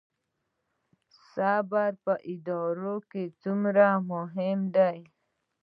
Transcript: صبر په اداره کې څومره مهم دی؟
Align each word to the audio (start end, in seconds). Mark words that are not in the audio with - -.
صبر 1.31 1.91
په 2.03 2.13
اداره 2.33 2.95
کې 3.11 3.23
څومره 3.41 3.85
مهم 4.11 4.59
دی؟ 4.75 4.97